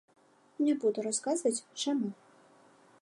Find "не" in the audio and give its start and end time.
0.67-0.73